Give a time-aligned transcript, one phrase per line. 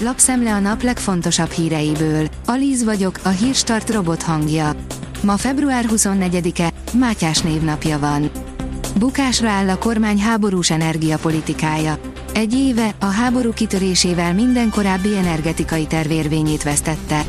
[0.00, 2.28] lapszemle a nap legfontosabb híreiből.
[2.46, 4.72] Alíz vagyok, a hírstart robot hangja.
[5.22, 8.30] Ma február 24-e, Mátyás névnapja van.
[8.98, 11.98] Bukásra áll a kormány háborús energiapolitikája.
[12.34, 17.24] Egy éve, a háború kitörésével minden korábbi energetikai tervérvényét vesztette.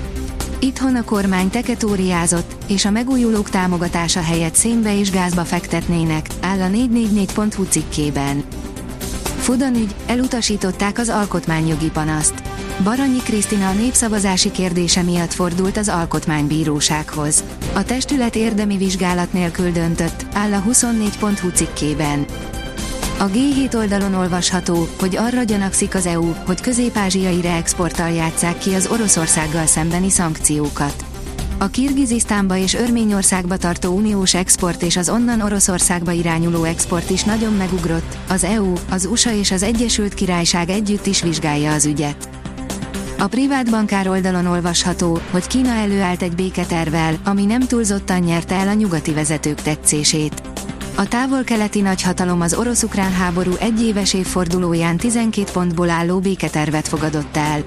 [0.60, 6.68] Itthon a kormány teketóriázott, és a megújulók támogatása helyett szénbe és gázba fektetnének, áll a
[6.68, 8.44] 444.hu cikkében.
[9.38, 12.49] Fudan ügy, elutasították az alkotmányjogi panaszt.
[12.84, 17.44] Baranyi Krisztina a népszavazási kérdése miatt fordult az alkotmánybírósághoz.
[17.74, 22.26] A testület érdemi vizsgálat nélkül döntött, áll a 24.hu cikkében.
[23.18, 28.88] A G7 oldalon olvasható, hogy arra gyanakszik az EU, hogy közép-ázsiai reexporttal játszák ki az
[28.88, 31.06] Oroszországgal szembeni szankciókat.
[31.58, 37.54] A Kirgizisztánba és Örményországba tartó uniós export és az onnan Oroszországba irányuló export is nagyon
[37.54, 42.39] megugrott, az EU, az USA és az Egyesült Királyság együtt is vizsgálja az ügyet.
[43.20, 48.68] A privát bankár oldalon olvasható, hogy Kína előállt egy béketervel, ami nem túlzottan nyerte el
[48.68, 50.42] a nyugati vezetők tetszését.
[50.96, 57.64] A távol-keleti nagyhatalom az orosz-ukrán háború egyéves évfordulóján 12 pontból álló béketervet fogadott el.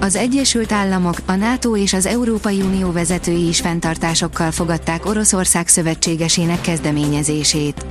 [0.00, 6.60] Az Egyesült Államok, a NATO és az Európai Unió vezetői is fenntartásokkal fogadták Oroszország szövetségesének
[6.60, 7.86] kezdeményezését.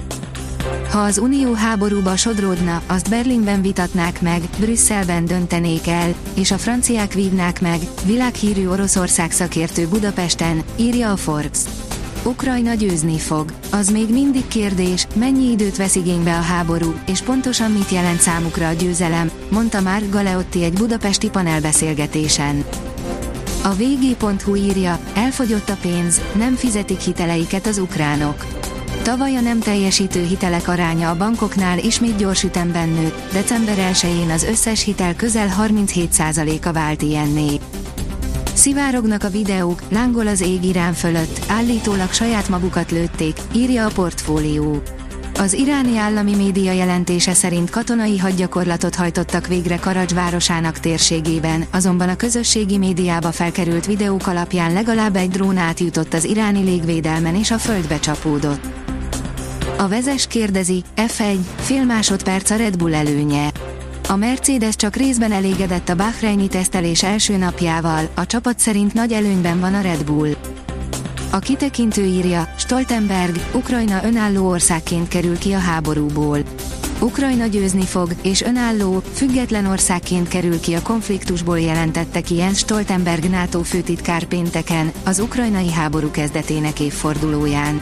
[0.92, 7.14] Ha az Unió háborúba sodródna, azt Berlinben vitatnák meg, Brüsszelben döntenék el, és a franciák
[7.14, 11.60] vívnák meg, világhírű Oroszország szakértő Budapesten, írja a Forbes.
[12.24, 13.54] Ukrajna győzni fog.
[13.72, 18.68] Az még mindig kérdés, mennyi időt vesz igénybe a háború, és pontosan mit jelent számukra
[18.68, 22.64] a győzelem, mondta Mark Galeotti egy budapesti panelbeszélgetésen.
[23.64, 28.46] A vg.hu írja, elfogyott a pénz, nem fizetik hiteleiket az ukránok.
[29.10, 34.44] Tavaly a nem teljesítő hitelek aránya a bankoknál ismét gyors ütemben nőtt, december 1-én az
[34.44, 37.60] összes hitel közel 37%-a vált ilyenné.
[38.54, 44.82] Szivárognak a videók, lángol az ég Irán fölött, állítólag saját magukat lőtték, írja a portfólió.
[45.40, 52.16] Az iráni állami média jelentése szerint katonai hadgyakorlatot hajtottak végre Karadzs városának térségében, azonban a
[52.16, 58.00] közösségi médiába felkerült videók alapján legalább egy drón átjutott az iráni légvédelmen és a földbe
[58.00, 58.89] csapódott.
[59.80, 63.52] A vezes kérdezi, F1, fél másodperc a Red Bull előnye.
[64.08, 69.60] A Mercedes csak részben elégedett a Bahreini tesztelés első napjával, a csapat szerint nagy előnyben
[69.60, 70.36] van a Red Bull.
[71.32, 76.40] A kitekintő írja, Stoltenberg, Ukrajna önálló országként kerül ki a háborúból.
[77.00, 83.30] Ukrajna győzni fog, és önálló, független országként kerül ki a konfliktusból jelentette ki Jens Stoltenberg
[83.30, 87.82] NATO főtitkár pénteken, az ukrajnai háború kezdetének évfordulóján.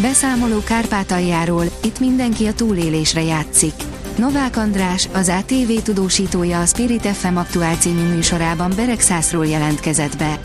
[0.00, 3.72] Beszámoló Kárpátaljáról, itt mindenki a túlélésre játszik.
[4.16, 10.38] Novák András, az ATV tudósítója a Spirit FM aktuál című műsorában Beregszászról jelentkezett be.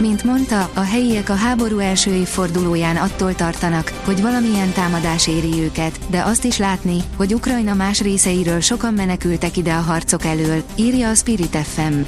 [0.00, 5.98] Mint mondta, a helyiek a háború első évfordulóján attól tartanak, hogy valamilyen támadás éri őket,
[6.10, 11.08] de azt is látni, hogy Ukrajna más részeiről sokan menekültek ide a harcok elől, írja
[11.08, 12.00] a Spirit FM.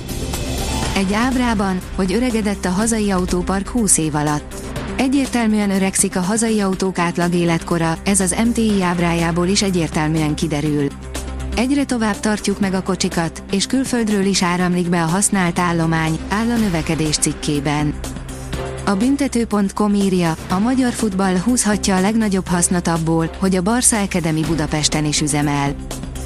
[0.96, 4.67] Egy ábrában, hogy öregedett a hazai autópark 20 év alatt.
[4.98, 10.86] Egyértelműen öregszik a hazai autók átlag életkora, ez az MTI ábrájából is egyértelműen kiderül.
[11.56, 16.50] Egyre tovább tartjuk meg a kocsikat, és külföldről is áramlik be a használt állomány, áll
[16.50, 17.94] a növekedés cikkében.
[18.86, 24.40] A büntető.com írja, a magyar futball húzhatja a legnagyobb hasznot abból, hogy a Barca Academy
[24.40, 25.74] Budapesten is üzemel.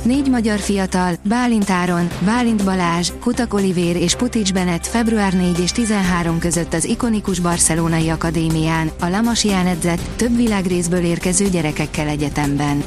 [0.02, 5.72] Négy magyar fiatal, Bálint Áron, Bálint Balázs, Kutak Olivér és Putics Benet február 4 és
[5.72, 12.82] 13 között az ikonikus barcelonai akadémián, a Lamasián edzett, több világrészből érkező gyerekekkel egyetemben.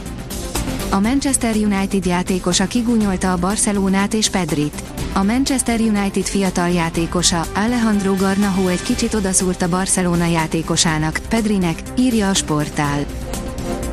[0.92, 4.84] A Manchester United játékosa kigúnyolta a Barcelonát és Pedrit.
[5.14, 12.30] A Manchester United fiatal játékosa, Alejandro Garnaho egy kicsit odaszúrt a Barcelona játékosának, Pedrinek, írja
[12.30, 13.06] a sportál.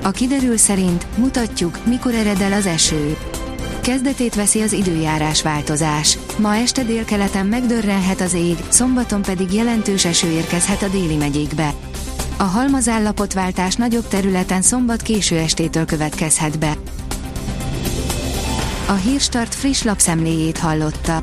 [0.05, 3.17] A kiderül szerint mutatjuk, mikor ered el az eső.
[3.81, 6.19] Kezdetét veszi az időjárás változás.
[6.39, 11.75] Ma este délkeleten megdörrenhet az ég, szombaton pedig jelentős eső érkezhet a déli megyékbe.
[12.37, 16.77] A halmazállapotváltás nagyobb területen szombat késő estétől következhet be.
[18.89, 21.23] A Hírstart friss lapszemléjét hallotta.